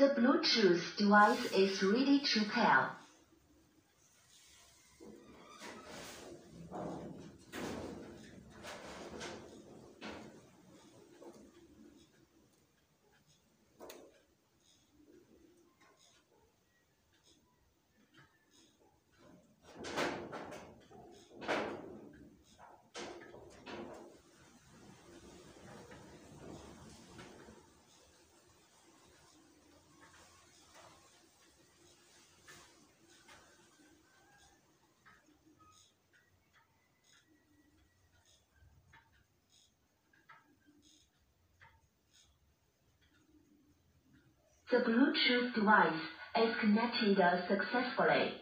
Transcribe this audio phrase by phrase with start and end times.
[0.00, 2.88] The Bluetooth device is ready to pair.
[44.70, 45.94] The Bluetooth device
[46.36, 48.32] is connected successfully.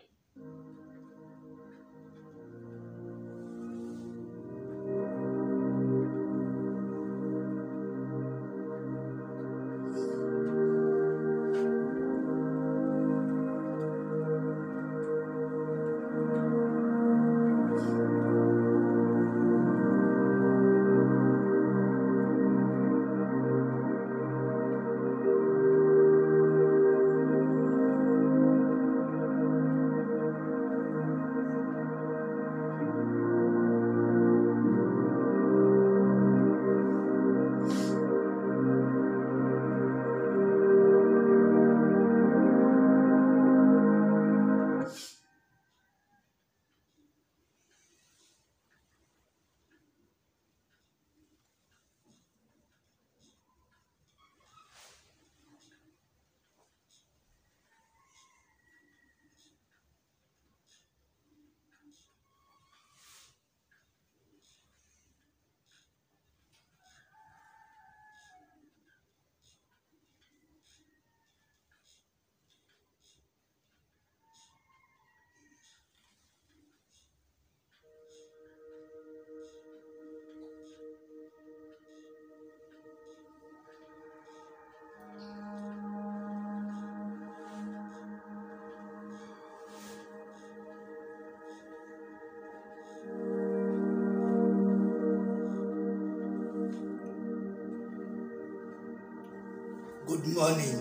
[100.39, 100.79] Morning.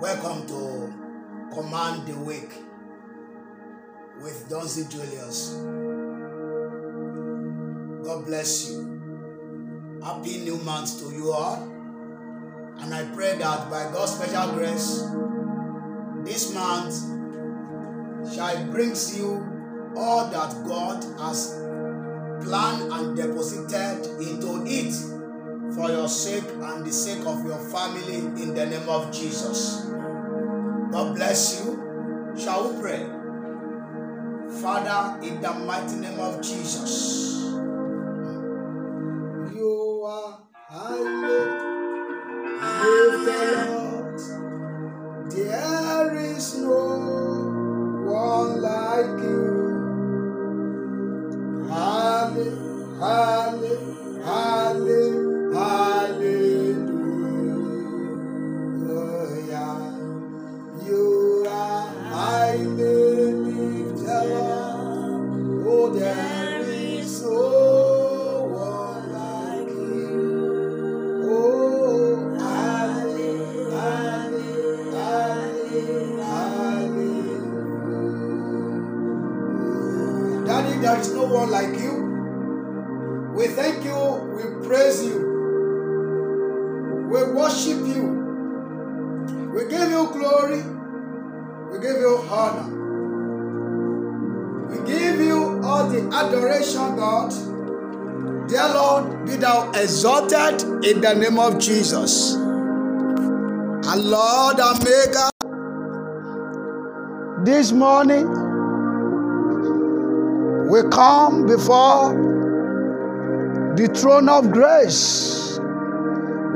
[0.00, 0.92] Welcome to
[1.54, 2.50] Command the Week
[4.20, 5.52] with Donzi Julius.
[8.04, 10.00] God bless you.
[10.02, 11.62] Happy new month to you all.
[12.80, 15.04] And I pray that by God's special grace,
[16.24, 16.92] this month
[18.34, 21.54] shall bring you all that God has
[22.42, 25.17] planned and deposited into it
[25.78, 29.86] for your sake and the sake of your family in the name of Jesus.
[30.90, 32.34] God bless you.
[32.36, 33.06] Shall we pray?
[34.60, 37.44] Father, in the mighty name of Jesus.
[39.54, 41.17] You are highly
[98.98, 102.34] Lord, be thou exalted in the name of Jesus.
[102.34, 105.30] And Lord, Omega,
[107.44, 108.26] this morning
[110.68, 112.14] we come before
[113.76, 115.58] the throne of grace.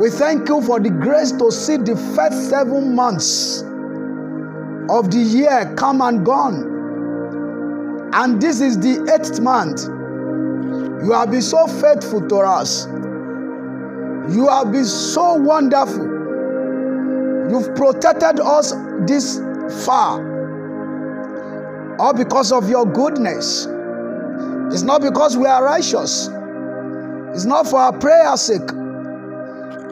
[0.01, 3.63] We thank you for the grace to see the first seven months
[4.91, 6.71] of the year come and gone.
[8.15, 9.89] And this is the eighth month.
[11.03, 12.87] You have been so faithful to us.
[14.33, 16.05] You have been so wonderful.
[17.51, 19.39] You've protected us this
[19.85, 20.21] far.
[21.99, 23.67] All because of your goodness.
[24.73, 26.29] It's not because we are righteous.
[27.35, 28.71] It's not for our prayer's sake.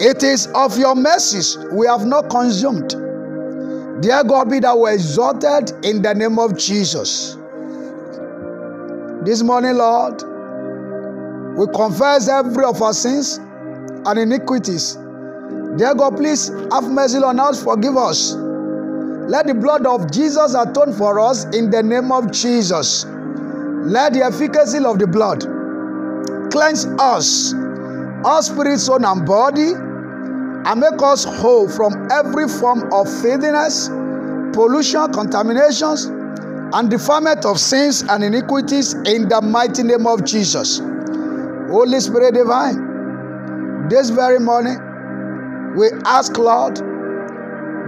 [0.01, 2.91] It is of your mercies we have not consumed.
[4.01, 7.37] Dear God, be thou we exalted in the name of Jesus.
[9.25, 10.23] This morning, Lord,
[11.57, 14.95] we confess every of our sins and iniquities.
[15.77, 18.35] Dear God, please have mercy on us, forgive us.
[18.35, 23.05] Let the blood of Jesus atone for us in the name of Jesus.
[23.05, 25.41] Let the efficacy of the blood
[26.51, 27.55] cleanse us,
[28.25, 33.89] our spirit, soul, and body, and make us whole from every form of filthiness,
[34.53, 36.07] pollution, contaminations,
[36.73, 40.81] and defilement of sins and iniquities in the mighty name of Jesus.
[41.71, 44.79] Holy Spirit divine, this very morning
[45.77, 46.77] we ask, Lord,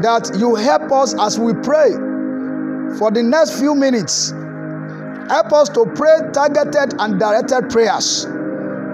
[0.03, 1.91] that you help us as we pray
[2.97, 4.31] for the next few minutes.
[5.29, 8.25] Help us to pray targeted and directed prayers.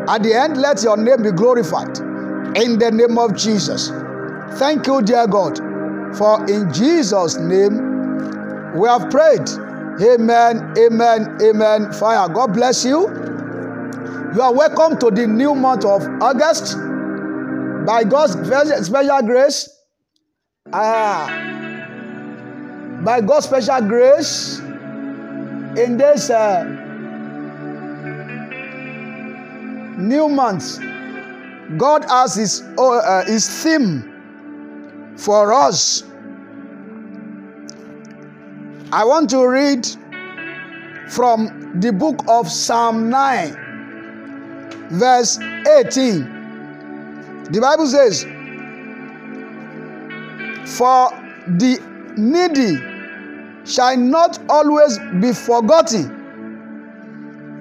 [0.08, 1.99] At the end, let your name be glorified
[2.56, 3.90] in the name of Jesus.
[4.58, 5.58] Thank you, dear God,
[6.17, 9.49] for in Jesus' name we have prayed.
[10.00, 11.93] Amen, amen, amen.
[11.93, 12.29] Fire.
[12.29, 13.08] God bless you.
[14.34, 16.76] You are welcome to the new month of August.
[17.86, 18.32] By God's
[18.86, 19.70] special grace,
[20.70, 21.26] ah,
[23.02, 24.58] by God's special grace,
[25.78, 26.64] in this uh,
[29.96, 30.78] new month,
[31.78, 36.02] God has His, uh, his theme for us.
[38.92, 39.86] I want to read
[41.08, 43.67] from the book of Psalm 9,
[44.90, 46.38] verse 18.
[47.50, 48.25] The Bible says,
[50.76, 51.11] For
[51.46, 51.79] the
[52.17, 52.76] needy
[53.64, 56.11] shall not always be forgotten,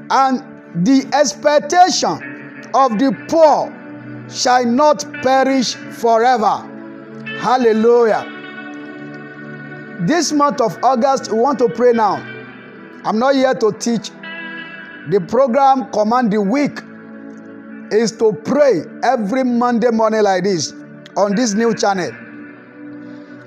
[0.10, 0.44] and
[0.86, 3.74] the expectation of the poor
[4.30, 6.64] shall not perish forever.
[7.40, 8.34] Hallelujah.
[10.02, 12.16] This month of August, we want to pray now.
[13.04, 14.12] I'm not here to teach.
[15.10, 16.80] The program Command the Week
[17.92, 20.74] is to pray every Monday morning like this
[21.16, 22.12] on this new channel.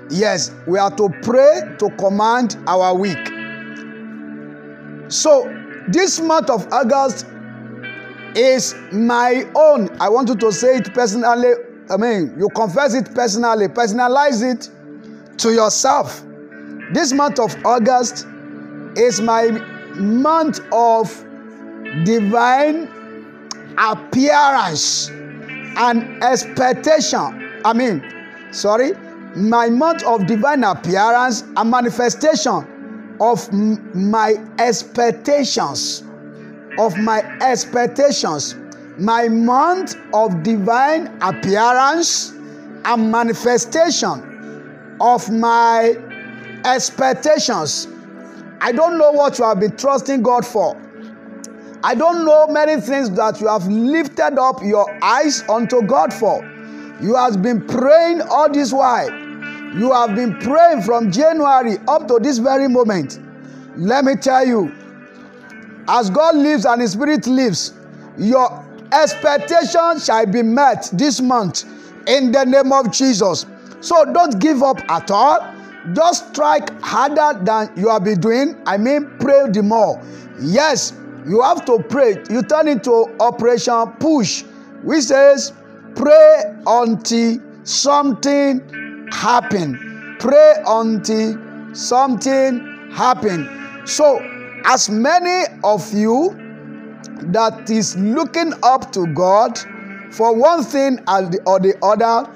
[0.09, 3.27] Yes, we are to pray to command our week.
[5.09, 5.47] So,
[5.87, 7.25] this month of August
[8.35, 9.89] is my own.
[9.99, 11.53] I want you to say it personally.
[11.89, 14.69] I mean, you confess it personally, personalize it
[15.39, 16.23] to yourself.
[16.93, 18.27] This month of August
[18.95, 19.49] is my
[19.95, 21.09] month of
[22.03, 22.87] divine
[23.77, 27.61] appearance and expectation.
[27.63, 28.03] I mean,
[28.51, 28.93] sorry,
[29.35, 33.51] my month of divine appearance and manifestation of
[33.93, 36.03] my expectations.
[36.77, 38.55] Of my expectations.
[38.97, 42.31] My month of divine appearance
[42.85, 45.95] and manifestation of my
[46.65, 47.87] expectations.
[48.59, 50.75] I don't know what you have been trusting God for.
[51.83, 56.43] I don't know many things that you have lifted up your eyes unto God for.
[57.01, 59.09] You have been praying all this while.
[59.75, 63.19] You have been praying from January up to this very moment.
[63.75, 64.71] Let me tell you,
[65.87, 67.73] as God lives and His Spirit lives,
[68.17, 71.65] your expectation shall be met this month
[72.07, 73.45] in the name of Jesus.
[73.79, 75.55] So don't give up at all.
[75.93, 78.61] Just strike harder than you have been doing.
[78.67, 79.99] I mean, pray the more.
[80.39, 80.93] Yes,
[81.25, 82.23] you have to pray.
[82.29, 84.43] You turn into Operation Push,
[84.83, 85.53] which says,
[85.95, 90.17] pray until something happen.
[90.19, 93.47] Pray until something happen.
[93.85, 94.19] So,
[94.65, 96.35] as many of you
[97.33, 99.57] that is looking up to God
[100.11, 102.29] for one thing or the other,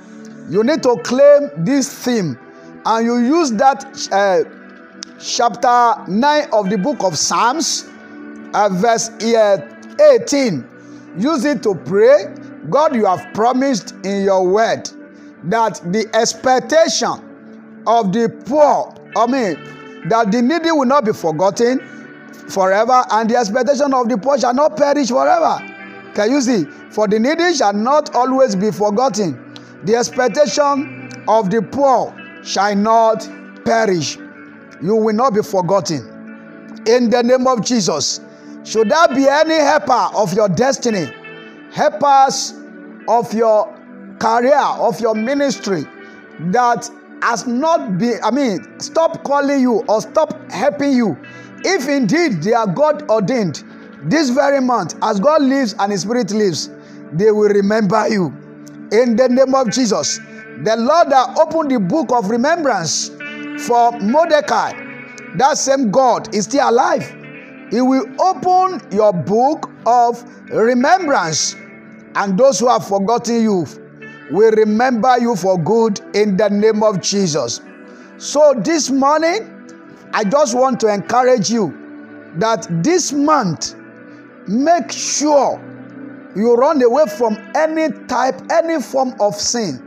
[0.50, 2.39] you need to claim this theme
[2.86, 4.44] and you use that uh,
[5.20, 7.89] chapter 9 of the book of Psalms,
[8.70, 9.58] verse uh,
[10.14, 10.70] 18.
[11.18, 12.34] Use it to pray.
[12.70, 14.90] God, you have promised in your word
[15.44, 21.80] that the expectation of the poor, I mean, that the needy will not be forgotten
[22.50, 25.58] forever, and the expectation of the poor shall not perish forever.
[26.14, 26.66] Can you see?
[26.92, 29.54] For the needy shall not always be forgotten.
[29.84, 33.28] The expectation of the poor shall not
[33.66, 34.18] perish.
[34.82, 36.84] You will not be forgotten.
[36.88, 38.22] In the name of Jesus.
[38.65, 41.07] Should there be any helper of your destiny,
[41.72, 42.53] helpers
[43.07, 43.72] of your
[44.19, 45.86] career, of your ministry
[46.51, 46.89] that
[47.22, 51.17] has not been, I mean, stop calling you or stop helping you,
[51.63, 53.63] if indeed they are God ordained,
[54.03, 56.69] this very month, as God lives and His Spirit lives,
[57.13, 58.34] they will remember you.
[58.91, 60.17] in the name of Jesus.
[60.63, 63.10] The Lord that opened the book of remembrance
[63.65, 64.74] for Mordecai,
[65.38, 67.25] that same God is still alive.
[67.69, 71.55] He will open your book of remembrance,
[72.15, 73.65] and those who have forgotten you
[74.31, 77.62] will remember you for good in the name of Jesus.
[78.17, 79.51] So, this morning,
[80.13, 83.75] I just want to encourage you that this month,
[84.48, 85.62] make sure
[86.36, 89.81] you run away from any type, any form of sin.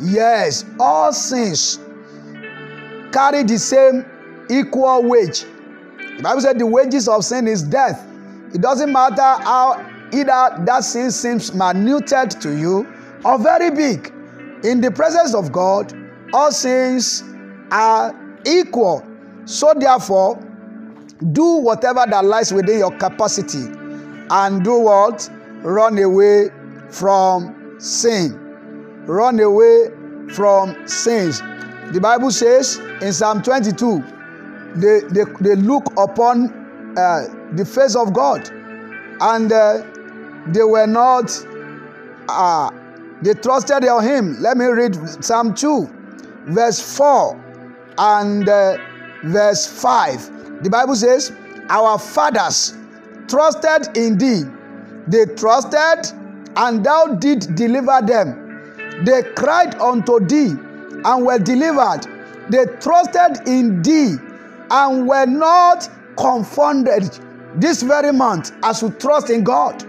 [0.00, 1.78] Yes, all sins
[3.12, 4.04] carry the same
[4.50, 5.44] equal wage.
[6.22, 8.06] Bible said the wages of sin is death.
[8.54, 9.74] It doesn't matter how
[10.12, 12.86] either that sin seems minute to you
[13.24, 14.12] or very big.
[14.64, 15.92] In the presence of God,
[16.32, 17.24] all sins
[17.70, 18.14] are
[18.46, 19.04] equal.
[19.44, 20.36] So, therefore,
[21.32, 23.64] do whatever that lies within your capacity
[24.30, 25.28] and do what?
[25.62, 26.50] Run away
[26.90, 28.38] from sin.
[29.06, 29.90] Run away
[30.32, 31.40] from sins.
[31.92, 34.02] The Bible says in Psalm 22
[34.76, 38.48] they, they, they look upon uh, the face of God
[39.20, 39.82] and uh,
[40.48, 41.30] they were not,
[42.28, 42.70] uh,
[43.22, 44.40] they trusted on Him.
[44.40, 45.88] Let me read Psalm 2,
[46.46, 47.40] verse 4
[47.98, 48.78] and uh,
[49.24, 50.62] verse 5.
[50.64, 51.32] The Bible says,
[51.68, 52.74] Our fathers
[53.28, 54.42] trusted in thee,
[55.06, 56.12] they trusted,
[56.56, 59.04] and thou did deliver them.
[59.04, 60.54] They cried unto thee
[61.04, 62.06] and were delivered.
[62.50, 64.16] They trusted in thee
[64.72, 67.18] and were not confounded.
[67.56, 69.84] This very month, as you trust in God,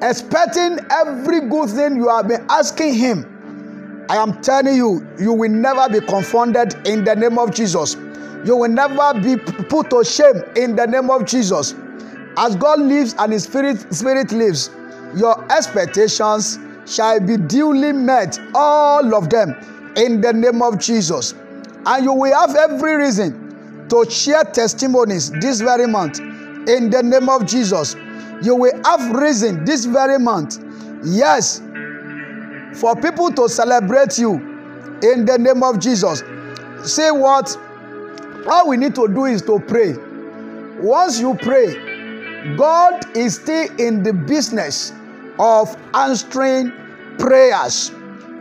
[0.00, 5.50] expecting every good thing you have been asking Him, I am telling you, you will
[5.50, 7.94] never be confounded in the name of Jesus.
[8.44, 11.74] You will never be put to shame in the name of Jesus.
[12.36, 14.70] As God lives and His Spirit, Spirit lives,
[15.16, 19.56] your expectations shall be duly met, all of them,
[19.96, 21.34] in the name of Jesus.
[21.84, 23.39] And you will have every reason
[23.90, 27.94] to share testimonies this very month, in the name of Jesus.
[28.42, 30.64] You will have reason this very month,
[31.04, 31.60] yes,
[32.74, 34.34] for people to celebrate you
[35.02, 36.22] in the name of Jesus.
[36.84, 37.56] Say what?
[38.50, 39.94] All we need to do is to pray.
[40.80, 41.74] Once you pray,
[42.56, 44.92] God is still in the business
[45.38, 46.72] of answering
[47.18, 47.92] prayers.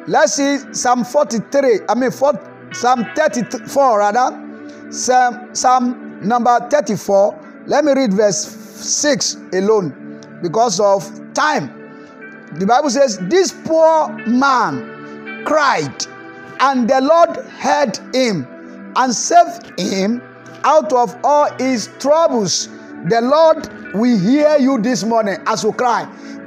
[0.08, 4.49] Let's see Psalm 43, I mean Psalm 34 rather.
[4.90, 7.64] Psalm, Psalm number 34.
[7.68, 11.04] Let me read verse 6 alone because of
[11.34, 11.76] time.
[12.56, 16.06] The Bible says, This poor man cried,
[16.60, 18.48] and the Lord heard him
[18.96, 20.22] and saved him
[20.64, 22.68] out of all his troubles.
[23.08, 26.04] The Lord will hear you this morning as you cry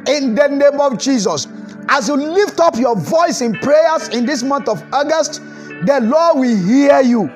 [0.09, 1.47] in the name of Jesus.
[1.89, 5.41] As you lift up your voice in prayers in this month of August,
[5.87, 7.31] the Lord will hear you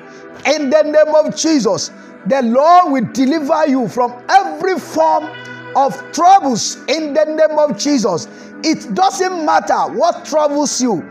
[0.45, 1.91] in the name of Jesus.
[2.27, 5.29] The Lord will deliver you from every form
[5.75, 8.27] of troubles in the name of Jesus.
[8.63, 11.03] It doesn't matter what troubles you,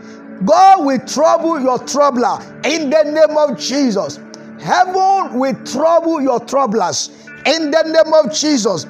[0.45, 4.19] God will trouble your troubler in the name of Jesus.
[4.59, 7.09] Heaven will trouble your troublers
[7.45, 8.85] in the name of Jesus.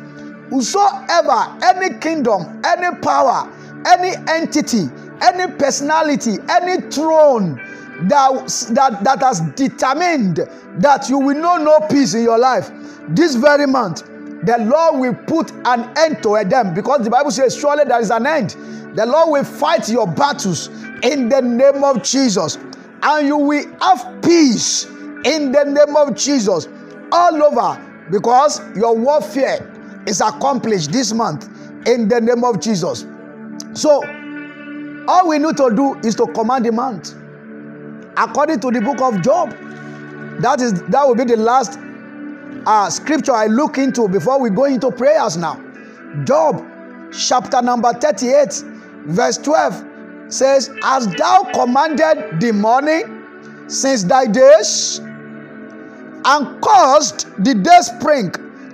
[0.49, 3.49] Whosoever, any kingdom, any power,
[3.85, 4.89] any entity,
[5.21, 7.61] any personality, any throne
[8.03, 10.37] that, that, that has determined
[10.77, 12.71] that you will know no peace in your life
[13.09, 14.05] this very month,
[14.45, 18.11] the Lord will put an end to them because the Bible says, Surely there is
[18.11, 18.51] an end.
[18.95, 20.67] The Lord will fight your battles
[21.03, 22.57] in the name of Jesus,
[23.01, 26.67] and you will have peace in the name of Jesus
[27.11, 29.71] all over because your warfare
[30.05, 31.49] is accomplished this month
[31.87, 33.05] in the name of Jesus.
[33.73, 34.03] So,
[35.07, 37.15] all we need to do is to command the month
[38.17, 39.51] according to the book of Job.
[40.41, 41.79] That is that will be the last
[42.65, 45.61] uh, scripture I look into before we go into prayers now.
[46.25, 46.65] Job
[47.11, 48.63] chapter number 38,
[49.05, 49.85] verse 12
[50.29, 53.23] says, As thou commanded the morning
[53.67, 54.99] since thy days,
[56.25, 58.31] and caused the day spring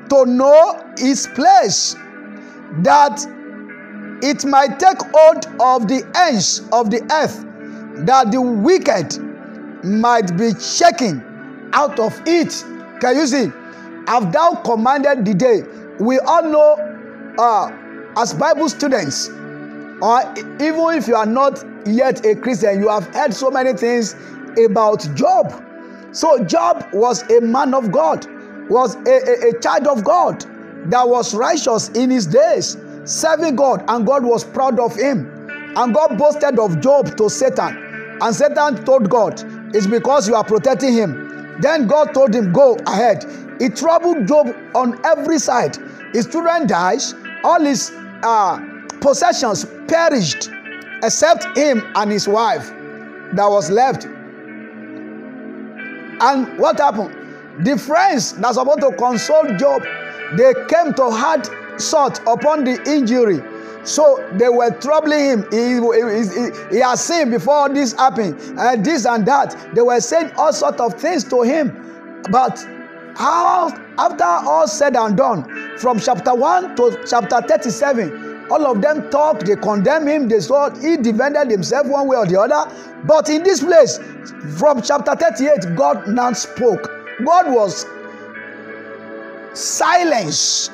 [0.09, 1.95] to know its place,
[2.81, 3.23] that
[4.23, 7.45] it might take hold of the ends of the earth,
[8.05, 9.32] that the wicked
[9.83, 12.63] might be shaken out of it.
[12.99, 13.51] Can you see?
[14.07, 15.63] Have thou commanded the day?
[15.99, 17.71] We all know, uh,
[18.17, 19.29] as Bible students,
[20.01, 20.21] or
[20.59, 24.15] even if you are not yet a Christian, you have heard so many things
[24.65, 25.53] about Job.
[26.11, 28.25] So Job was a man of God,
[28.69, 30.45] was a, a, a child of God
[30.91, 35.29] that was righteous in his days, serving God, and God was proud of him.
[35.75, 38.17] And God boasted of Job to Satan.
[38.21, 39.41] And Satan told God,
[39.73, 41.57] It's because you are protecting him.
[41.59, 43.25] Then God told him, Go ahead.
[43.59, 45.77] It troubled Job on every side.
[46.13, 47.01] His children died,
[47.43, 47.91] all his
[48.23, 48.59] uh,
[49.01, 50.49] possessions perished,
[51.01, 52.69] except him and his wife
[53.33, 54.05] that was left.
[56.21, 57.15] And what happened?
[57.65, 59.83] The friends that supposed to console Job,
[60.37, 61.47] they came to hard
[61.79, 63.41] salt upon the injury.
[63.83, 65.45] So they were troubling him.
[65.51, 69.55] He, he, he, has seen before this happened, and this and that.
[69.75, 72.23] They were saying all sorts of things to him.
[72.31, 72.65] But
[73.15, 79.09] how, after all said and done, from chapter 1 to chapter 37, all of them
[79.09, 82.71] talk, they condemn him, they saw he defended himself one way or the other.
[83.03, 83.99] But in this place,
[84.57, 86.89] from chapter 38, God now spoke.
[87.25, 87.85] God was
[89.53, 90.71] silenced.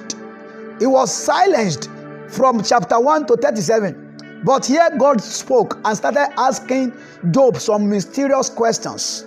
[0.79, 1.89] He was silenced
[2.29, 4.41] from chapter 1 to 37.
[4.43, 6.93] But here God spoke and started asking
[7.31, 9.25] Job some mysterious questions.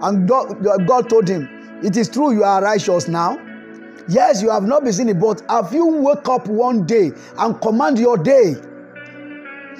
[0.00, 1.48] And God told him,
[1.82, 3.38] It is true you are righteous now.
[4.08, 7.98] Yes, you have not been sinning, but have you woke up one day and command
[7.98, 8.54] your day?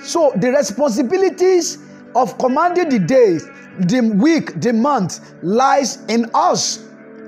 [0.02, 1.78] So the responsibilities
[2.14, 3.38] of commanding the day,
[3.78, 6.84] the week, the month lies in us.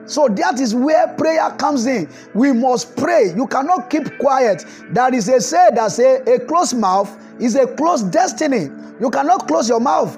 [0.07, 2.09] So that is where prayer comes in.
[2.35, 3.33] We must pray.
[3.35, 4.65] You cannot keep quiet.
[4.91, 8.71] There is a say that say a closed mouth is a closed destiny.
[9.01, 10.17] You cannot close your mouth.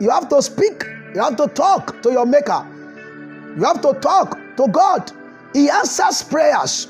[0.00, 0.84] You have to speak.
[1.14, 2.66] You have to talk to your maker.
[3.56, 5.10] You have to talk to God.
[5.52, 6.88] He answers prayers.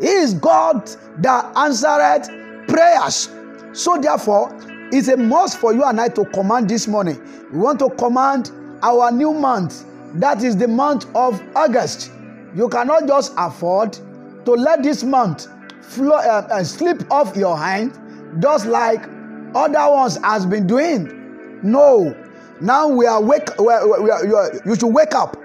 [0.00, 3.30] He is God that answered prayers.
[3.72, 4.56] So therefore,
[4.92, 7.20] it's a must for you and I to command this morning.
[7.52, 8.50] We want to command
[8.82, 12.10] our new month that is the month of August.
[12.54, 13.92] You cannot just afford
[14.44, 15.48] to let this month
[15.82, 17.98] flow, uh, uh, slip off your hand
[18.40, 19.02] just like
[19.54, 21.60] other ones has been doing.
[21.62, 22.16] No.
[22.60, 23.48] Now we are wake.
[23.58, 25.36] We are, we are, you, are, you should wake up.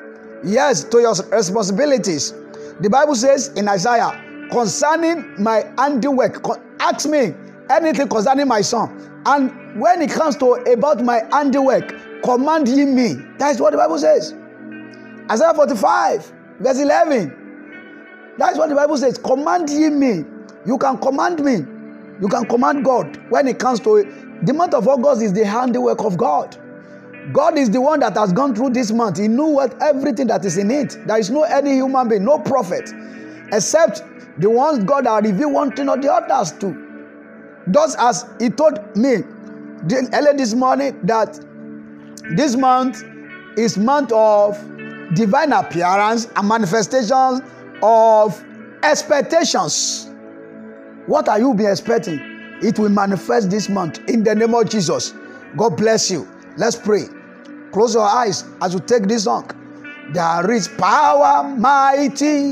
[0.44, 2.34] Yes, to your responsibilities.
[2.80, 6.44] The Bible says in Isaiah, concerning my handiwork,
[6.80, 7.34] ask me
[7.70, 9.22] anything concerning my son.
[9.26, 11.94] And when it comes to about my handiwork,
[12.24, 13.14] command ye me.
[13.38, 14.34] That is what the Bible says.
[15.32, 18.36] Isaiah 45, verse 11.
[18.38, 19.18] That's what the Bible says.
[19.18, 20.26] Command ye me.
[20.66, 21.66] You can command me.
[22.20, 23.18] You can command God.
[23.30, 26.58] When it comes to it, the month of August is the handiwork of God.
[27.32, 29.20] God is the one that has gone through this month.
[29.20, 30.98] He knew what everything that is in it.
[31.06, 32.92] There is no any human being, no prophet,
[33.54, 34.04] except
[34.38, 36.76] the ones God has revealed one thing or the others to.
[37.70, 39.24] Just as He told me
[40.14, 41.40] earlier this morning that
[42.36, 43.04] this month
[43.58, 44.58] is month of
[45.14, 47.42] divine appearance and manifestations
[47.84, 48.44] of
[48.84, 50.10] expectations.
[51.08, 52.20] What are you being expecting?
[52.62, 55.14] It will manifest this month in the name of Jesus.
[55.58, 56.28] God bless you.
[56.58, 57.06] Let's pray.
[57.72, 59.50] Close your eyes as you take this song.
[60.14, 62.52] There is power mighty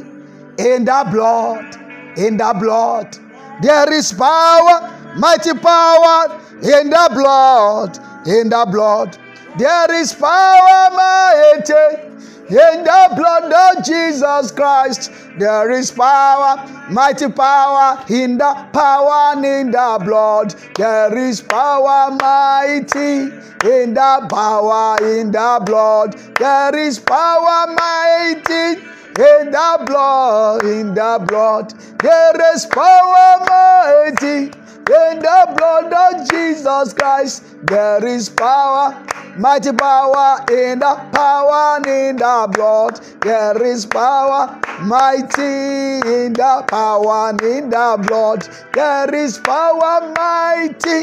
[0.58, 1.76] in the blood,
[2.18, 3.18] in the blood.
[3.62, 9.18] There is power, mighty power in the blood, in the blood.
[9.58, 12.19] There is power mighty
[12.50, 18.04] in the blood of Jesus Christ, there is power, mighty power.
[18.10, 23.30] In the power and in the blood, there is power, mighty.
[23.70, 28.82] In the power, in the blood, there is power, mighty.
[29.20, 34.52] In the blood, in the blood, there is power, mighty.
[34.90, 39.06] In the blood of Jesus Christ, there is power,
[39.38, 43.00] mighty power in the power in the blood.
[43.22, 48.48] There is power, mighty in the power in the blood.
[48.74, 51.02] There is power, mighty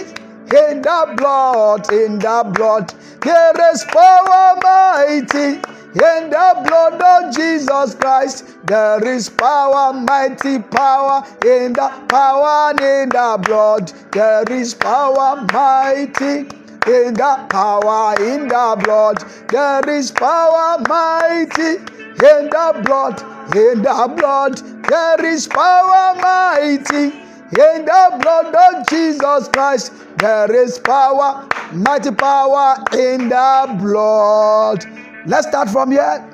[0.51, 2.93] in the blood, in the blood.
[3.21, 5.61] There is power, mighty
[5.97, 11.25] in the blood of Jesus Christ, there is power, mighty power.
[11.43, 16.41] In the power in the blood, there is power, mighty.
[16.87, 21.77] In the power in the blood, there is power, mighty.
[21.79, 23.23] In the blood,
[23.57, 24.59] in the blood,
[24.91, 27.05] there is power, mighty.
[27.05, 34.85] In the blood of Jesus Christ, there is power, mighty power in the blood.
[35.27, 36.25] Let's start from here.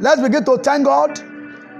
[0.00, 1.20] Let's begin to thank God.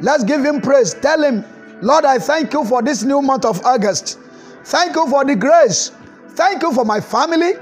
[0.01, 0.95] Let's give Him praise.
[0.95, 1.45] Tell Him,
[1.81, 4.19] Lord, I thank you for this new month of August.
[4.65, 5.91] Thank you for the grace.
[6.31, 7.55] Thank you for my family.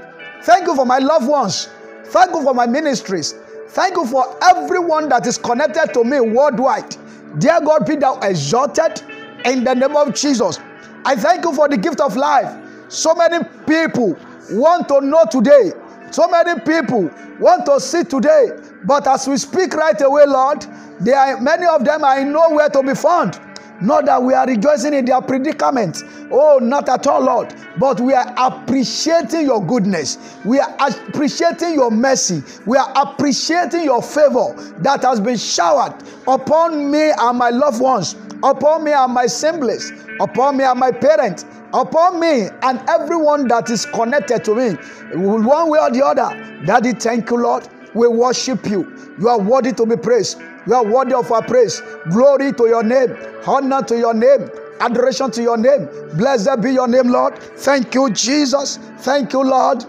[0.43, 1.67] Thank you for my loved ones.
[2.05, 3.33] Thank you for my ministries.
[3.69, 6.95] Thank you for everyone that is connected to me worldwide.
[7.39, 9.01] Dear God, be thou exalted
[9.45, 10.59] in the name of Jesus.
[11.05, 12.53] I thank you for the gift of life.
[12.89, 14.15] So many people
[14.51, 15.71] want to know today.
[16.11, 18.49] So many people want to see today.
[18.83, 20.65] But as we speak right away, Lord,
[20.99, 23.39] there are many of them are nowhere to be found.
[23.81, 26.03] Not that we are rejoicing in their predicament.
[26.31, 27.53] Oh, not at all, Lord.
[27.79, 30.37] But we are appreciating your goodness.
[30.45, 32.43] We are appreciating your mercy.
[32.65, 35.95] We are appreciating your favor that has been showered
[36.27, 40.91] upon me and my loved ones, upon me and my siblings, upon me and my
[40.91, 44.73] parents, upon me and everyone that is connected to me,
[45.15, 46.65] one way or the other.
[46.65, 47.67] Daddy, thank you, Lord.
[47.93, 48.95] We worship you.
[49.19, 50.39] You are worthy to be praised.
[50.67, 51.81] You are worthy of our praise.
[52.09, 53.15] Glory to your name.
[53.47, 54.49] Honor to your name.
[54.79, 55.87] Adoration to your name.
[56.15, 57.37] Blessed be your name, Lord.
[57.37, 58.77] Thank you, Jesus.
[58.99, 59.85] Thank you, Lord.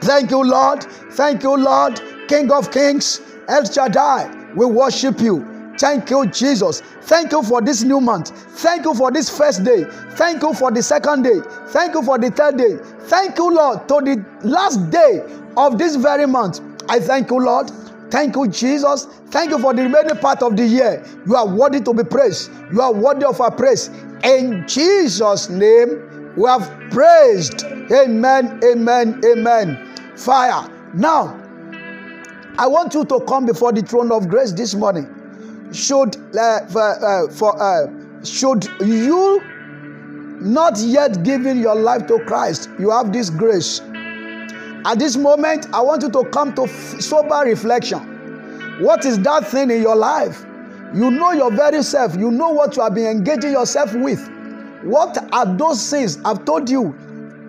[0.00, 0.84] Thank you, Lord.
[1.12, 2.00] Thank you, Lord.
[2.28, 3.20] King of kings.
[3.48, 4.52] El Shaddai.
[4.54, 5.48] We worship you.
[5.78, 6.80] Thank you, Jesus.
[7.02, 8.30] Thank you for this new month.
[8.60, 9.84] Thank you for this first day.
[10.12, 11.40] Thank you for the second day.
[11.68, 12.76] Thank you for the third day.
[13.08, 15.24] Thank you, Lord, to the last day
[15.56, 16.60] of this very month.
[16.92, 17.70] I thank you, Lord.
[18.10, 19.06] Thank you, Jesus.
[19.30, 21.02] Thank you for the remaining part of the year.
[21.26, 22.50] You are worthy to be praised.
[22.70, 23.88] You are worthy of our praise.
[24.22, 27.64] In Jesus' name, we have praised.
[27.64, 29.96] Amen, amen, amen.
[30.16, 30.68] Fire.
[30.92, 31.40] Now,
[32.58, 35.08] I want you to come before the throne of grace this morning.
[35.72, 37.86] Should uh, for, uh, for uh,
[38.22, 39.42] should you
[40.42, 43.80] not yet giving your life to Christ, you have this grace
[44.84, 46.66] at this moment, I want you to come to
[47.00, 48.78] sober reflection.
[48.80, 50.44] What is that thing in your life?
[50.94, 52.16] You know your very self.
[52.16, 54.20] You know what you have been engaging yourself with.
[54.82, 56.18] What are those sins?
[56.24, 56.94] I've told you,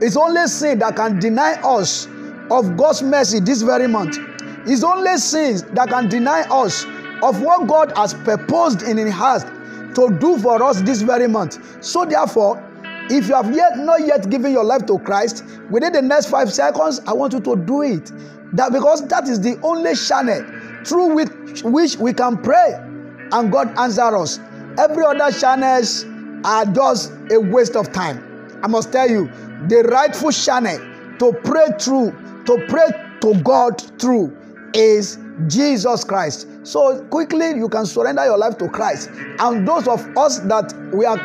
[0.02, 2.08] it's only sin that can deny us
[2.52, 4.18] of God's mercy this very month.
[4.66, 6.86] It's only sins that can deny us
[7.22, 9.44] of what God has proposed in His heart
[9.96, 11.84] to do for us this very month.
[11.84, 12.64] So, therefore,
[13.10, 16.52] if you have yet not yet given your life to Christ, within the next five
[16.52, 18.12] seconds, I want you to do it.
[18.54, 20.46] That because that is the only channel
[20.86, 22.74] through which, which we can pray
[23.32, 24.40] and God answer us.
[24.78, 26.06] Every other channels
[26.46, 28.24] are just a waste of time.
[28.64, 29.28] I must tell you,
[29.68, 30.78] the rightful channel
[31.20, 32.12] to pray through,
[32.46, 32.88] to pray
[33.22, 34.36] to God through
[34.74, 36.48] is Jesus Christ.
[36.64, 39.10] So quickly you can surrender your life to Christ.
[39.40, 41.18] And those of us that we are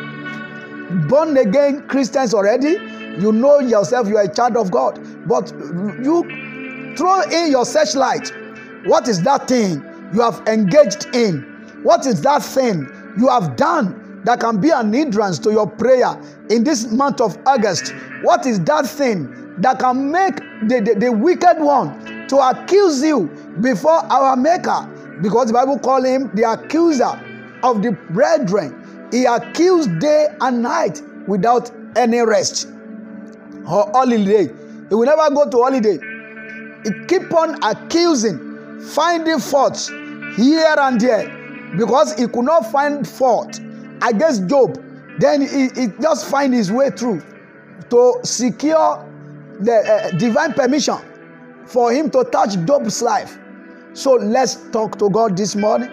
[1.07, 2.77] born again Christians already,
[3.19, 4.99] you know yourself, you are a child of God.
[5.27, 5.51] But
[6.03, 8.31] you throw in your searchlight.
[8.85, 11.41] What is that thing you have engaged in?
[11.83, 16.19] What is that thing you have done that can be an hindrance to your prayer
[16.49, 17.93] in this month of August?
[18.21, 23.27] What is that thing that can make the, the, the wicked one to accuse you
[23.61, 24.87] before our Maker?
[25.21, 27.19] Because the Bible call him the accuser
[27.63, 28.78] of the brethren.
[29.11, 32.67] He accused day and night without any rest
[33.67, 34.47] or holiday.
[34.89, 35.97] He will never go to holiday.
[36.83, 39.89] He keep on accusing, finding faults
[40.35, 41.27] here and there
[41.77, 43.59] because he could not find fault
[44.01, 44.81] against Job.
[45.19, 47.21] Then he, he just find his way through
[47.89, 49.05] to secure
[49.59, 50.97] the uh, divine permission
[51.65, 53.37] for him to touch Job's life.
[53.93, 55.89] So let's talk to God this morning.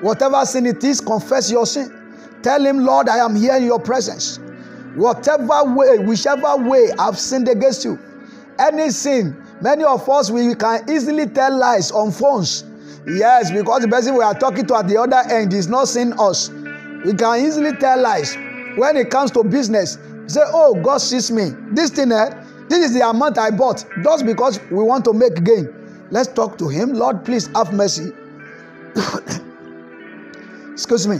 [0.00, 2.01] Whatever sin it is, confess your sin.
[2.42, 4.38] Tell him, Lord, I am here in your presence.
[4.94, 7.98] Whatever way, whichever way I've sinned against you,
[8.58, 12.64] any sin, many of us we can easily tell lies on phones.
[13.06, 16.12] Yes, because the person we are talking to at the other end is not seeing
[16.20, 16.50] us.
[17.04, 18.36] We can easily tell lies.
[18.76, 21.50] When it comes to business, say, Oh, God sees me.
[21.72, 25.42] This thing, eh, this is the amount I bought, just because we want to make
[25.42, 25.68] gain.
[26.10, 26.92] Let's talk to Him.
[26.92, 28.12] Lord, please have mercy.
[30.72, 31.18] Excuse me.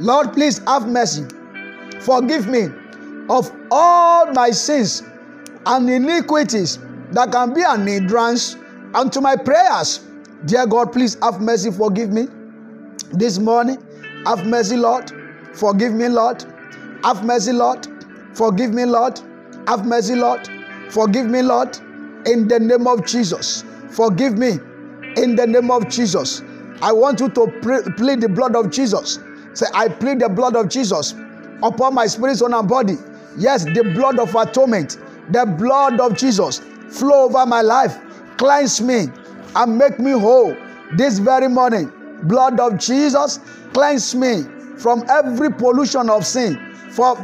[0.00, 1.26] Lord, please have mercy.
[2.00, 2.68] Forgive me
[3.28, 5.02] of all my sins
[5.66, 6.78] and iniquities
[7.12, 8.56] that can be an hindrance
[8.94, 10.00] unto my prayers.
[10.46, 11.70] Dear God, please have mercy.
[11.70, 12.28] Forgive me
[13.12, 13.76] this morning.
[14.24, 15.12] Have mercy, Lord.
[15.52, 16.46] Forgive me, Lord.
[17.04, 17.86] Have mercy, Lord.
[18.34, 19.20] Forgive me, Lord.
[19.66, 20.48] Have mercy, Lord.
[20.88, 21.76] Forgive me, Lord.
[22.24, 23.64] In the name of Jesus.
[23.90, 24.52] Forgive me.
[25.18, 26.42] In the name of Jesus.
[26.80, 29.18] I want you to plead the blood of Jesus
[29.54, 31.14] Say, I plead the blood of Jesus
[31.62, 32.96] upon my spirit, soul, and body.
[33.36, 34.98] Yes, the blood of atonement,
[35.30, 37.98] the blood of Jesus flow over my life,
[38.36, 39.08] cleanse me,
[39.54, 40.56] and make me whole
[40.96, 41.92] this very morning.
[42.24, 43.40] Blood of Jesus,
[43.72, 44.44] cleanse me
[44.76, 46.56] from every pollution of sin,
[46.90, 47.18] from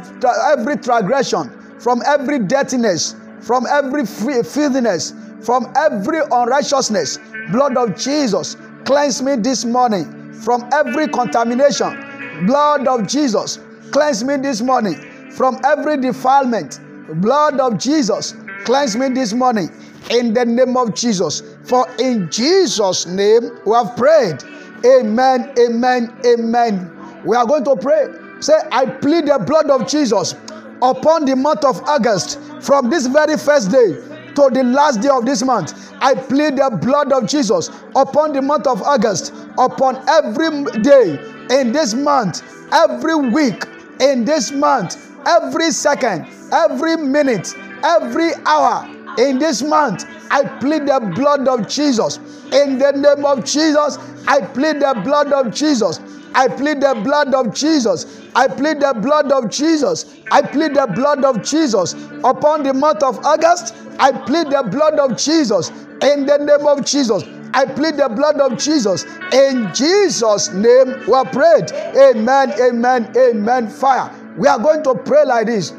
[0.45, 7.19] every transgression, from every dirtiness, from every filthiness, from every unrighteousness.
[7.51, 12.06] Blood of Jesus, cleanse me this morning from every contamination
[12.45, 13.59] blood of Jesus,
[13.91, 14.95] cleanse me this morning
[15.31, 19.69] from every defilement, Blood of Jesus, cleanse me this morning
[20.11, 21.41] in the name of Jesus.
[21.63, 24.43] For in Jesus' name we have prayed.
[24.85, 27.23] Amen, amen, amen.
[27.25, 28.07] We are going to pray.
[28.41, 30.35] Say, I plead the blood of Jesus
[30.81, 33.93] upon the month of August from this very first day
[34.35, 35.93] to the last day of this month.
[36.01, 41.17] I plead the blood of Jesus upon the month of August, upon every day
[41.51, 43.63] in this month, every week
[43.99, 50.05] in this month, every second, every minute, every hour in this month.
[50.29, 52.17] I plead the blood of Jesus.
[52.51, 55.99] In the name of Jesus, I plead the blood of Jesus.
[56.35, 58.21] I plead the blood of Jesus.
[58.35, 60.17] I plead the blood of Jesus.
[60.31, 63.73] I plead the blood of Jesus upon the month of August.
[63.99, 65.69] I plead the blood of Jesus
[66.01, 67.23] in the name of Jesus.
[67.57, 69.03] I plead the blood of Jesus.
[69.33, 71.71] In Jesus' name, we are prayed.
[71.73, 73.67] Amen, amen, amen.
[73.67, 74.13] Fire.
[74.37, 75.69] We are going to pray like this.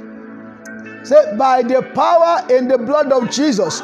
[1.04, 3.80] Say, by the power in the blood of Jesus,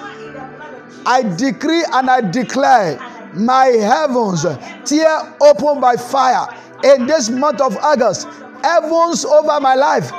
[1.06, 2.98] I decree and I declare
[3.32, 4.44] my heavens
[4.84, 6.48] tear open by fire
[6.82, 8.26] in this month of August.
[8.64, 10.10] Heavens over my life,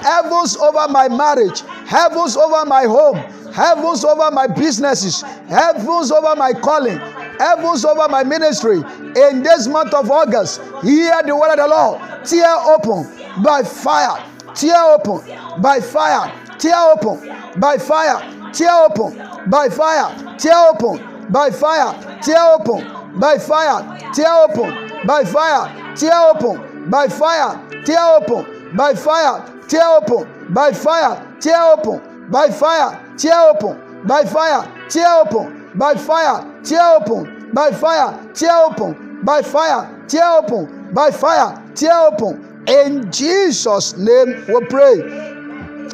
[0.00, 3.16] heavens over my marriage, heavens over my home,
[3.52, 7.00] heavens over my businesses, heavens over my calling,
[7.38, 8.78] heavens over my ministry.
[8.78, 12.00] In this month of August, hear the word of the Lord.
[12.24, 14.24] Tear open by fire.
[14.54, 15.20] Tear open
[15.60, 16.32] by fire.
[16.58, 18.52] Tear open by fire.
[18.52, 20.36] Tear open by fire.
[20.38, 22.20] Tear open by fire.
[22.22, 24.12] Tear open by fire.
[24.12, 25.94] Tear open by fire.
[25.96, 27.68] Tear open by fire.
[27.84, 29.50] Tear open by fire.
[29.68, 31.36] Tear open by fire.
[31.40, 33.16] Tear open by fire.
[33.16, 34.88] Tear open by fire.
[34.88, 36.60] Tear open by fire.
[36.62, 38.32] Tear open by fire.
[38.34, 40.04] Tear open by fire.
[40.08, 41.62] Tear open by fire.
[41.74, 42.64] Tear open.
[42.68, 44.96] In Jesus' name we pray.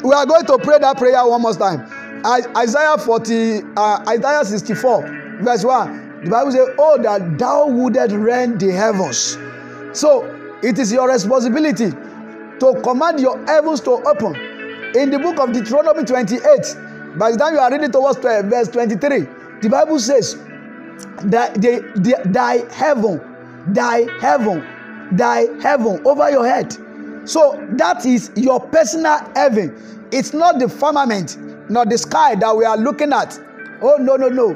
[0.03, 1.85] We are going to pray that prayer one more time.
[2.25, 6.23] Isaiah 40, uh, Isaiah 64, verse 1.
[6.23, 9.37] The Bible says, Oh, that thou wouldest rend the heavens.
[9.97, 10.23] So
[10.63, 14.35] it is your responsibility to command your heavens to open.
[14.95, 16.41] In the book of Deuteronomy 28,
[17.17, 19.27] by the time you are reading towards verse 23,
[19.61, 20.35] the Bible says
[21.23, 23.21] that the, thy heaven,
[23.73, 24.65] thy heaven,
[25.11, 26.73] thy heaven over your head.
[27.25, 30.07] So that is your personal heaven.
[30.11, 31.37] It's not the firmament,
[31.69, 33.39] not the sky that we are looking at.
[33.81, 34.53] Oh no, no, no.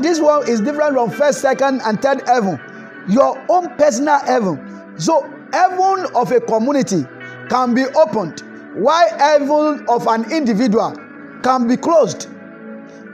[0.00, 2.60] This one is different from first, second, and third heaven.
[3.08, 4.94] Your own personal heaven.
[4.98, 7.04] So heaven of a community
[7.48, 8.42] can be opened,
[8.74, 10.94] while heaven of an individual
[11.42, 12.28] can be closed.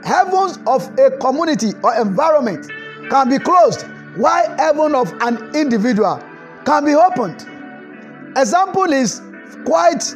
[0.07, 2.71] Heavens of a community or environment
[3.09, 3.81] can be closed,
[4.15, 6.23] while heaven of an individual
[6.65, 7.45] can be opened.
[8.37, 9.21] Example is
[9.65, 10.15] quite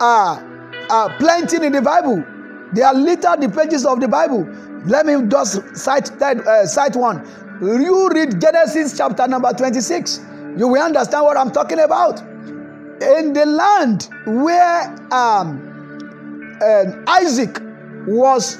[0.00, 0.42] uh,
[0.90, 2.24] uh, plenty in the Bible.
[2.72, 4.48] They are littered the pages of the Bible.
[4.86, 7.24] Let me just cite uh, cite one.
[7.60, 10.18] You read Genesis chapter number 26.
[10.56, 12.20] You will understand what I'm talking about.
[12.20, 17.60] In the land where um, um, Isaac
[18.08, 18.58] was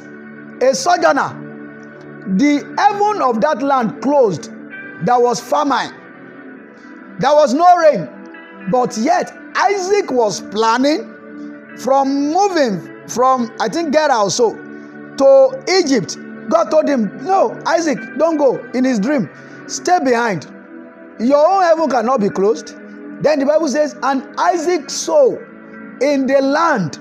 [0.63, 1.49] a sojourner,
[2.37, 4.51] the heaven of that land closed.
[5.05, 5.95] There was famine.
[7.19, 8.09] There was no rain.
[8.71, 16.17] But yet, Isaac was planning from moving from, I think, Gerar also to Egypt.
[16.51, 19.31] God told him, No, Isaac, don't go in his dream.
[19.67, 20.45] Stay behind.
[21.19, 22.77] Your own heaven cannot be closed.
[23.23, 25.39] Then the Bible says, And Isaac sowed
[26.03, 26.99] in the land,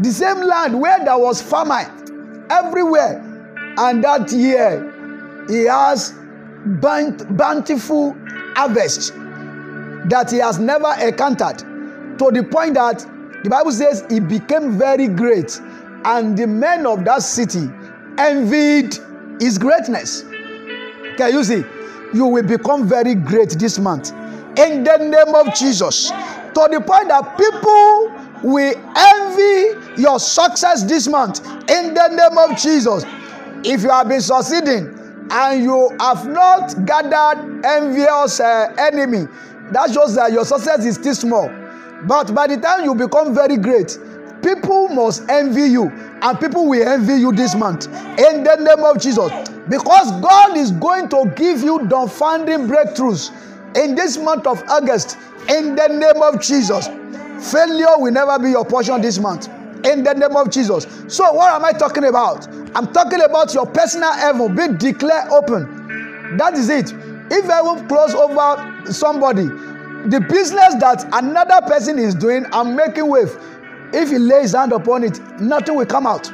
[0.00, 2.01] the same land where there was famine
[2.58, 3.20] everywhere.
[3.78, 4.80] And that year,
[5.48, 6.14] he has
[6.64, 8.16] bountiful
[8.54, 9.14] harvest
[10.08, 11.58] that he has never encountered
[12.18, 13.06] to the point that
[13.42, 15.60] the Bible says he became very great,
[16.04, 17.68] and the men of that city
[18.18, 18.96] envied
[19.40, 20.22] his greatness.
[21.16, 21.64] Can you see?
[22.14, 24.12] You will become very great this month
[24.58, 26.10] in the name of Jesus.
[26.10, 28.10] To the point that people
[28.42, 33.04] will envy your success this month in the name of Jesus.
[33.64, 34.98] If you have been succeeding
[35.30, 39.28] and you have not gathered envious uh, enemy,
[39.70, 41.48] that shows that your success is still small.
[42.04, 43.96] But by the time you become very great,
[44.42, 45.88] people must envy you,
[46.22, 49.30] and people will envy you this month in the name of Jesus.
[49.68, 53.30] Because God is going to give you dumbfounding breakthroughs
[53.76, 55.16] in this month of August
[55.48, 56.88] in the name of Jesus.
[57.50, 59.48] Failure will never be your portion this month
[59.84, 60.86] in the name of Jesus.
[61.08, 62.46] So, what am I talking about?
[62.76, 66.36] I'm talking about your personal heaven being declared open.
[66.36, 66.92] That is it.
[67.30, 69.44] If heaven close over somebody,
[70.08, 73.36] the business that another person is doing I'm making with,
[73.92, 76.30] if he lays hand upon it, nothing will come out.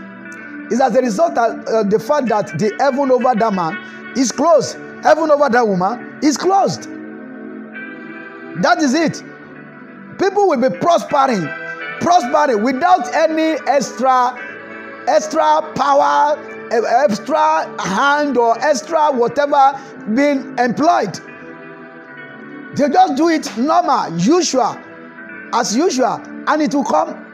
[0.71, 4.31] It's as a result of uh, the fact that the heaven over that man is
[4.31, 6.85] closed, heaven over that woman is closed.
[8.63, 9.23] That is it.
[10.19, 11.47] People will be prospering,
[12.01, 14.35] prospering without any extra,
[15.07, 16.37] extra power,
[16.73, 19.79] eh, extra hand or extra whatever
[20.15, 21.15] being employed.
[22.77, 24.77] They just do it normal, usual,
[25.53, 27.25] as usual, and it will come.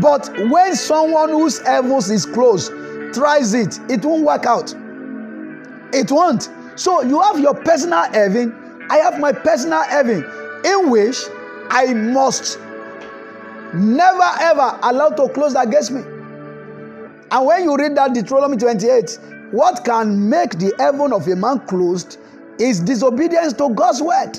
[0.00, 2.72] But when someone whose heavens is closed
[3.14, 4.74] tries it, it won't work out.
[5.94, 6.50] It won't.
[6.76, 10.24] So you have your personal heaven, I have my personal heaven,
[10.64, 11.16] in which
[11.70, 12.58] I must
[13.74, 16.00] never ever allow to close against me.
[17.30, 19.18] And when you read that Deuteronomy 28,
[19.50, 22.18] what can make the heaven of a man closed
[22.58, 24.38] is disobedience to God's word.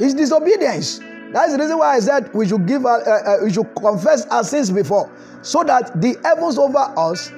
[0.00, 1.00] It's disobedience.
[1.32, 4.44] That's the reason why I said we should give, uh, uh, we should confess our
[4.44, 5.10] sins before,
[5.42, 7.30] so that the heavens over us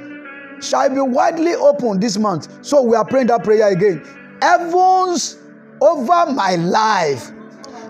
[0.60, 2.64] shall be widely open this month.
[2.64, 4.04] So we are praying that prayer again.
[4.42, 5.38] Heavens
[5.80, 7.32] over my life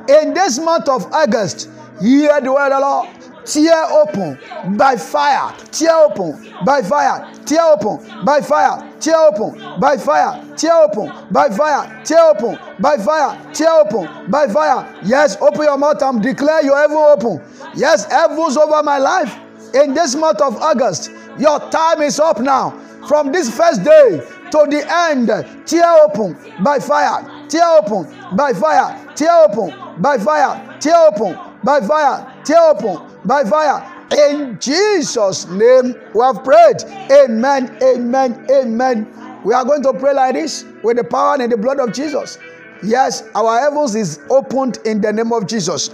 [0.08, 1.70] in this month of August.
[2.00, 3.08] Hear the word of the Lord.
[3.44, 4.38] Tear open
[4.76, 5.56] by fire.
[5.72, 7.32] Tear open by fire.
[7.46, 8.92] Tear open by fire.
[9.00, 10.54] Tear open by fire.
[10.54, 12.04] Tear open by fire.
[12.04, 13.54] Tear open by fire.
[13.54, 15.00] Tear open by fire.
[15.02, 17.42] Yes, open your mouth and declare your heaven open.
[17.74, 19.34] Yes, heavens over my life
[19.74, 21.10] in this month of August.
[21.38, 22.70] Your time is up now.
[23.08, 25.28] From this first day to the end,
[25.66, 27.24] tear open by fire.
[27.48, 29.14] Tear open by fire.
[29.14, 30.78] Tear open by fire.
[30.80, 32.42] Tear open by fire.
[32.44, 33.94] Tear open by fire.
[34.16, 36.82] In Jesus' name, we have prayed.
[37.12, 37.76] Amen.
[37.82, 38.46] Amen.
[38.50, 39.40] Amen.
[39.44, 42.38] We are going to pray like this with the power and the blood of Jesus.
[42.82, 45.90] Yes, our heavens is opened in the name of Jesus.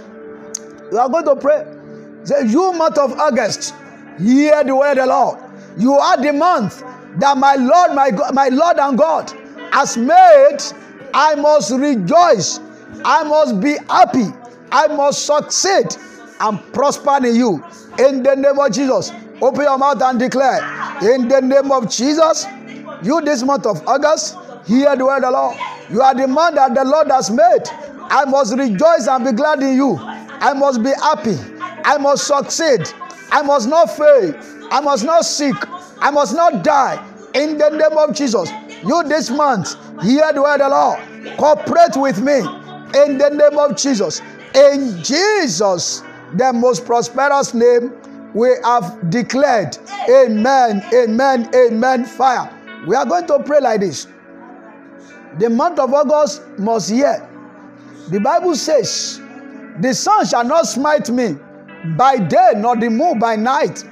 [0.91, 1.65] We are going to pray.
[2.23, 3.75] Say, you month of August,
[4.17, 5.39] hear the word of the Lord.
[5.77, 6.83] You are the month
[7.19, 9.31] that my Lord, my God, my Lord and God
[9.71, 10.57] has made.
[11.13, 12.59] I must rejoice.
[13.03, 14.27] I must be happy.
[14.71, 15.87] I must succeed
[16.39, 17.63] and prosper in you.
[17.99, 19.11] In the name of Jesus.
[19.41, 20.59] Open your mouth and declare.
[21.01, 22.45] In the name of Jesus,
[23.03, 25.57] you this month of August, hear the word of the Lord.
[25.89, 27.63] You are the man that the Lord has made.
[28.09, 29.97] I must rejoice and be glad in you.
[29.99, 31.37] I must be happy.
[31.83, 32.87] I must succeed.
[33.31, 34.33] I must not fail.
[34.71, 35.55] I must not seek.
[35.99, 37.03] I must not die.
[37.33, 38.49] In the name of Jesus.
[38.83, 41.37] You this month, hear the word of the Lord.
[41.37, 42.41] Cooperate with me.
[42.95, 44.21] In the name of Jesus.
[44.53, 46.01] In Jesus'
[46.35, 47.93] the most prosperous name,
[48.33, 49.77] we have declared.
[50.09, 50.83] Amen.
[50.93, 51.49] Amen.
[51.53, 52.05] Amen.
[52.05, 52.51] Fire.
[52.87, 54.07] We are going to pray like this.
[55.39, 57.27] The month of August must hear.
[58.09, 59.19] The Bible says,
[59.79, 61.37] The sun shall not smite me
[61.97, 63.83] by day, nor the moon by night.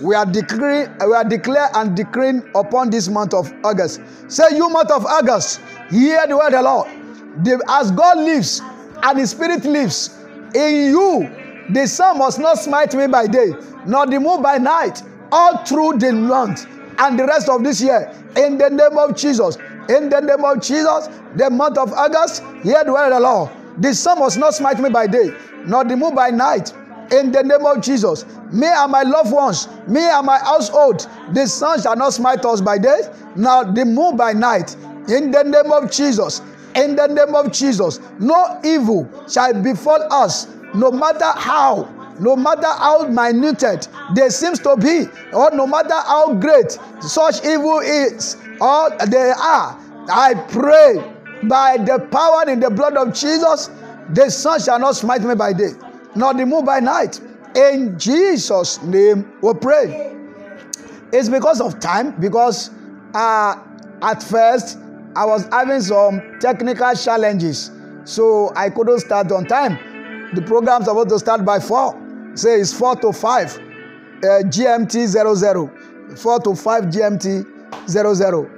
[0.00, 4.00] We are declaring, we are declare and decreeing upon this month of August.
[4.28, 7.01] Say, you month of August, hear the word of the Lord.
[7.38, 8.60] The, as God lives
[9.02, 10.18] and His Spirit lives
[10.54, 11.30] in you,
[11.70, 13.52] the sun must not smite me by day,
[13.86, 16.66] nor the moon by night, all through the month
[16.98, 18.12] and the rest of this year.
[18.36, 19.56] In the name of Jesus,
[19.88, 23.50] in the name of Jesus, the month of August, hear the the Lord.
[23.78, 25.34] The sun must not smite me by day,
[25.64, 26.72] nor the moon by night.
[27.10, 31.46] In the name of Jesus, me and my loved ones, me and my household, the
[31.46, 33.00] sun shall not smite us by day,
[33.34, 34.76] nor the moon by night.
[35.08, 36.40] In the name of Jesus,
[36.76, 41.88] in the name of Jesus, no evil shall befall us, no matter how
[42.20, 47.80] no matter how minuted they seems to be or no matter how great such evil
[47.80, 49.78] is or they are.
[50.08, 51.12] I pray
[51.44, 53.70] by the power in the blood of jesus
[54.10, 55.70] the sun shall not smite me by day
[56.14, 57.20] nor the moon by night.
[57.56, 60.14] In jesus name we pray.
[61.12, 62.70] It's because of time because
[63.14, 63.56] uh,
[64.02, 64.78] at first
[65.16, 67.70] i was having some technical challenges
[68.04, 69.78] so i couldn't start on time.
[70.34, 71.92] The program supposed to start by four.
[72.34, 75.70] Say it's four to five uh, gmt zero zero.
[76.16, 77.46] Four to five gmt
[77.88, 78.50] zero zero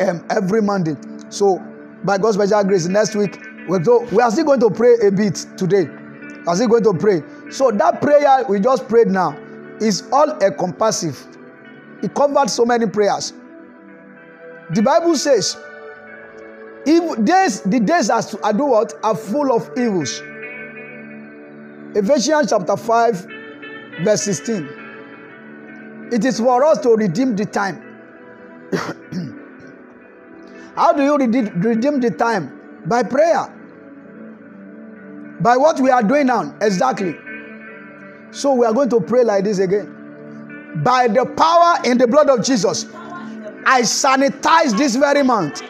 [0.00, 0.96] am every monday.
[1.30, 1.62] So
[2.02, 5.46] by god's special grace next week we we are still going to pray a bit
[5.56, 5.84] today.
[5.84, 7.22] We are still going to pray.
[7.50, 9.38] So that prayer we just prayed now
[9.80, 11.24] is all encompassive.
[12.02, 13.32] It covered so many prayers.
[14.70, 15.56] The bible says
[16.86, 20.22] if days the days i do what are full of evils
[21.96, 23.26] Ephesians chapter 5,
[24.02, 24.68] verse 16.
[26.12, 27.76] It is for us to redeem the time.
[30.76, 32.82] How do you redeem the time?
[32.86, 33.46] By prayer.
[35.40, 37.16] By what we are doing now, exactly.
[38.32, 40.80] So we are going to pray like this again.
[40.82, 42.86] By the power in the blood of Jesus,
[43.66, 45.62] I sanitize this very month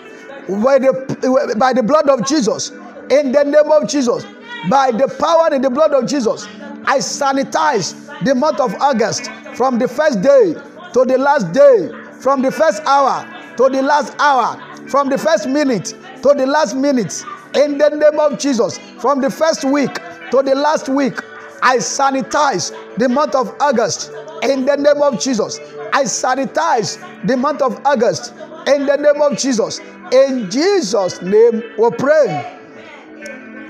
[0.48, 2.70] by the, by the blood of Jesus.
[3.10, 4.24] In the name of Jesus,
[4.70, 6.46] by the power in the blood of Jesus,
[6.86, 10.54] I sanitize the month of August from the first day
[10.92, 11.90] to the last day,
[12.20, 13.26] from the first hour
[13.56, 17.24] to the last hour, from the first minute to the last minute.
[17.54, 19.94] In the name of Jesus, from the first week
[20.30, 21.14] to the last week,
[21.62, 24.12] I sanitize the month of August.
[24.42, 25.58] In the name of Jesus,
[25.92, 28.34] I sanitize the month of August.
[28.66, 29.80] In the name of Jesus,
[30.12, 32.60] in Jesus' name, we pray.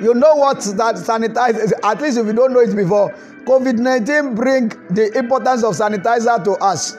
[0.01, 3.15] You know what that sanitize is, at least if you don't know it before.
[3.47, 6.97] COVID 19 bring the importance of sanitizer to us.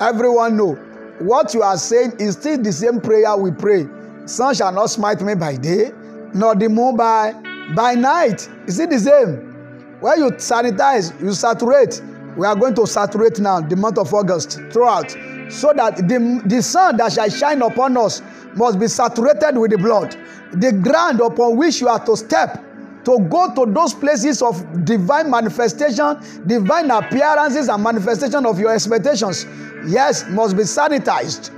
[0.00, 0.74] Everyone know.
[1.20, 3.86] What you are saying is still the same prayer we pray.
[4.26, 5.92] Sun shall not smite me by day,
[6.34, 7.32] nor the moon by
[7.74, 8.48] by night.
[8.66, 9.50] Is it the same?
[10.00, 12.00] When you sanitize, you saturate.
[12.36, 15.10] We are going to saturate now the month of August throughout,
[15.50, 18.22] so that the, the sun that shall shine upon us
[18.54, 20.16] must be saturated with the blood.
[20.52, 22.64] The ground upon which you are to step
[23.04, 29.46] to go to those places of divine manifestation, divine appearances, and manifestation of your expectations,
[29.86, 31.56] yes, must be sanitized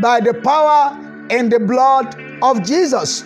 [0.00, 0.96] by the power
[1.30, 3.22] and the blood of Jesus.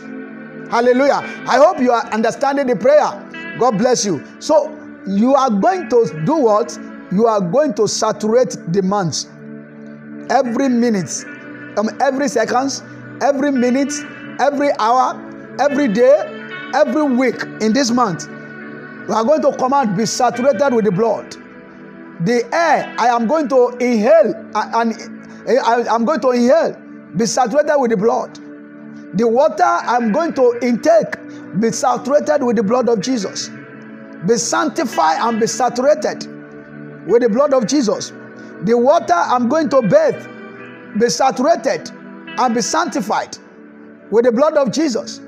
[0.71, 1.21] Hallelujah.
[1.47, 3.11] I hope you are understanding the prayer.
[3.59, 4.25] God bless you.
[4.39, 4.78] So,
[5.09, 6.79] you are going to do what?
[7.11, 9.27] You are going to saturate months
[10.31, 11.25] every minute,
[11.79, 12.83] um, every seconds,
[13.23, 13.93] every minute,
[14.41, 15.17] every hour,
[15.61, 18.29] every day, every week in this month,
[19.09, 21.33] we are going to command be saturated with the blood.
[22.27, 24.95] The air I am going to inhale and
[25.47, 26.77] I am going to inhale
[27.17, 28.35] be saturated with the blood.
[29.17, 31.17] The water I'm going to intake
[31.59, 33.51] be saturated with the blood of Jesus.
[34.27, 36.27] Be sanctified and be saturated
[37.07, 38.13] with the blood of Jesus.
[38.63, 40.27] The water I'm going to bathe
[40.99, 41.91] be saturated
[42.39, 43.37] and be sanctified
[44.11, 45.21] with the blood of Jesus.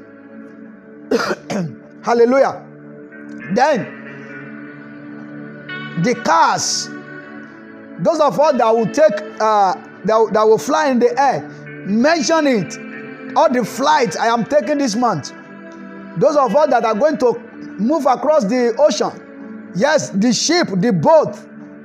[2.02, 2.66] Hallelujah.
[3.52, 3.98] Then
[6.02, 6.88] the cars,
[7.98, 9.74] those of us that will take, uh,
[10.04, 11.42] that, that will fly in the air,
[11.86, 12.78] mention it.
[13.36, 15.32] All the flights I am taking this month.
[16.16, 17.40] Those of us that are going to
[17.78, 21.36] move across the ocean, yes, the ship, the boat,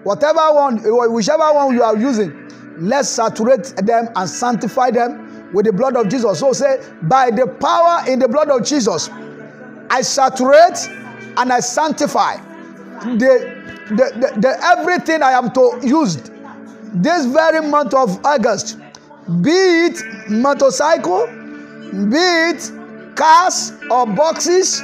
[0.03, 0.77] whatever one,
[1.13, 6.09] whichever one you are using, let's saturate them and sanctify them with the blood of
[6.09, 6.39] Jesus.
[6.39, 9.09] So say, by the power in the blood of Jesus,
[9.89, 10.89] I saturate
[11.37, 12.37] and I sanctify
[13.17, 13.55] the,
[13.89, 16.29] the, the, the everything I am to use
[16.93, 18.79] this very month of August,
[19.41, 24.81] be it motorcycle, be it cars or boxes,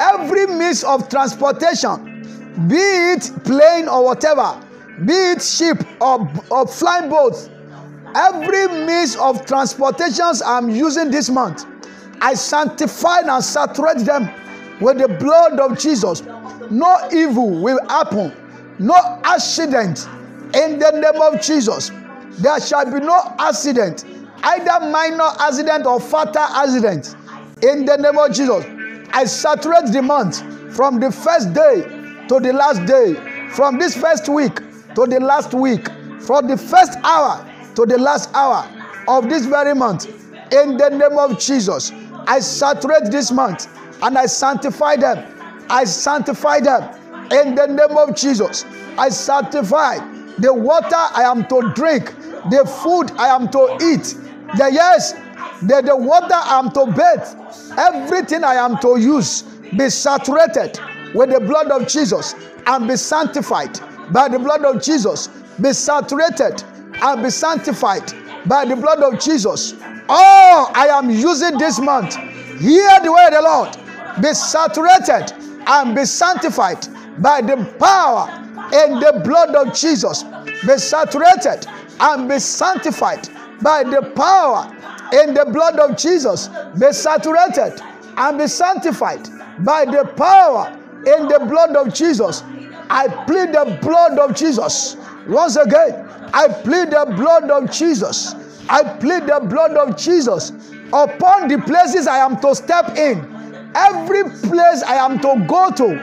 [0.00, 2.22] every means of transportation,
[2.68, 4.60] be it plane or whatever,
[5.04, 7.50] be it ship or, or flying boats,
[8.14, 11.66] every means of transportations I'm using this month,
[12.20, 14.28] I sanctify and saturate them
[14.80, 16.22] with the blood of Jesus.
[16.70, 18.32] No evil will happen,
[18.78, 18.94] no
[19.24, 20.06] accident
[20.54, 21.90] in the name of Jesus.
[22.38, 24.04] There shall be no accident,
[24.42, 27.16] either minor accident or fatal accident
[27.62, 28.64] in the name of Jesus.
[29.12, 30.42] I saturate the month
[30.74, 31.82] from the first day
[32.28, 33.14] to the last day,
[33.50, 34.56] from this first week
[34.94, 35.88] to the last week,
[36.20, 37.44] from the first hour
[37.74, 38.68] to the last hour
[39.08, 40.06] of this very month.
[40.52, 41.92] In the name of Jesus,
[42.26, 43.68] I saturate this month
[44.02, 45.24] and I sanctify them.
[45.70, 46.82] I sanctify them
[47.32, 48.64] in the name of Jesus.
[48.96, 49.98] I sanctify
[50.38, 52.14] the water I am to drink,
[52.50, 54.14] the food I am to eat,
[54.56, 55.14] the yes,
[55.62, 59.42] the, the water I am to bathe, everything I am to use
[59.76, 60.78] be saturated
[61.14, 62.34] with the blood of Jesus
[62.66, 63.78] and be sanctified
[64.12, 65.28] by the blood of Jesus.
[65.60, 66.62] Be saturated
[67.02, 68.12] and be sanctified
[68.46, 69.74] by the blood of Jesus.
[70.08, 74.22] All I am using this month, hear the word of the Lord.
[74.22, 75.32] Be saturated
[75.66, 76.86] and be sanctified
[77.20, 78.28] by the power
[78.72, 80.24] and the blood of Jesus.
[80.66, 81.66] Be saturated
[82.00, 83.28] and be sanctified
[83.60, 84.74] by the power
[85.12, 86.48] in the blood of Jesus.
[86.78, 87.80] Be saturated
[88.16, 89.28] and be sanctified
[89.64, 92.42] by the power in the blood of Jesus.
[92.90, 94.96] I plead the blood of Jesus.
[95.26, 98.34] Once again, I plead the blood of Jesus.
[98.68, 100.50] I plead the blood of Jesus
[100.92, 103.36] upon the places I am to step in.
[103.74, 105.96] Every place I am to go to,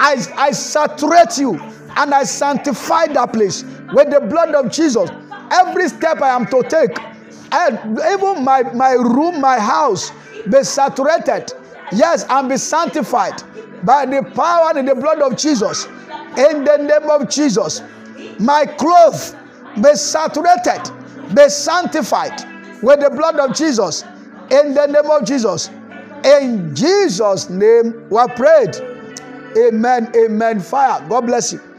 [0.00, 1.54] I, I saturate you
[1.96, 5.10] and I sanctify that place with the blood of Jesus.
[5.50, 6.96] Every step I am to take,
[7.52, 10.12] and even my, my room, my house,
[10.50, 11.52] be saturated.
[11.92, 13.42] Yes, and be sanctified
[13.84, 15.86] by the power and the blood of Jesus.
[16.36, 17.82] In the name of Jesus,
[18.38, 19.34] my clothes
[19.76, 20.90] be saturated,
[21.34, 22.44] be sanctified
[22.82, 24.02] with the blood of Jesus.
[24.50, 25.70] In the name of Jesus.
[26.24, 28.76] In Jesus' name, we prayed.
[29.56, 30.12] Amen.
[30.16, 30.60] Amen.
[30.60, 31.04] Fire.
[31.08, 31.60] God bless you.